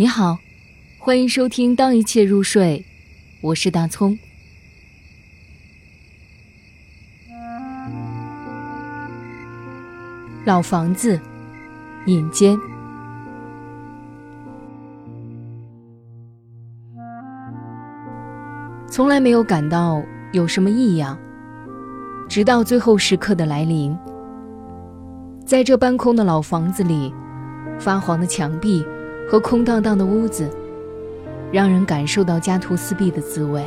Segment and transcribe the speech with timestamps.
[0.00, 0.38] 你好，
[0.96, 2.86] 欢迎收听《当一切入睡》，
[3.40, 4.16] 我是大葱。
[10.44, 11.20] 老房子，
[12.06, 12.56] 隐间，
[18.88, 21.18] 从来没有感到有什么异样，
[22.28, 23.98] 直到最后时刻的来临。
[25.44, 27.12] 在这半空的老房子里，
[27.80, 28.86] 发黄的墙壁。
[29.28, 30.48] 和空荡荡的屋子，
[31.52, 33.62] 让人感受到家徒四壁的滋味。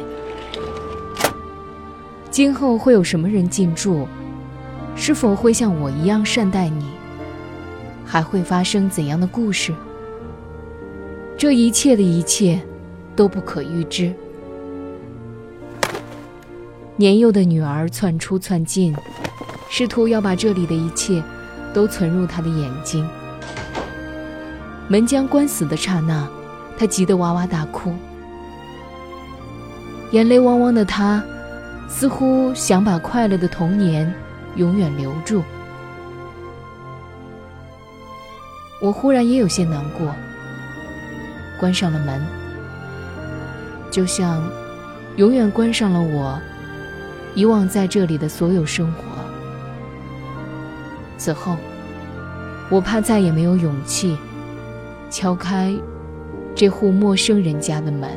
[2.32, 4.08] 今后会有什么人进驻？
[4.96, 6.86] 是否会像我一样善待你？
[8.04, 9.72] 还会发生怎样的故事？
[11.38, 12.60] 这一切的一切，
[13.16, 14.12] 都不可预知。
[16.96, 18.96] 年幼的女儿窜出窜进，
[19.70, 21.22] 试图要把这里的一切，
[21.72, 23.08] 都存入她的眼睛。
[24.91, 26.27] 门将关死的刹那，
[26.77, 27.93] 他急得哇哇大哭，
[30.12, 31.24] 眼泪汪汪的他，
[31.88, 34.13] 似乎想把快乐的童年
[34.57, 35.41] 永远留住。
[38.82, 40.13] 我忽然也有些难过，
[41.57, 42.21] 关上了门，
[43.90, 44.44] 就像
[45.16, 46.38] 永远关上了我
[47.34, 49.04] 以往在这里的所有生活。
[51.18, 51.55] 此后，
[52.70, 54.18] 我怕再也没有勇气。
[55.12, 55.77] 敲开
[56.55, 58.09] 这户陌生人家的门。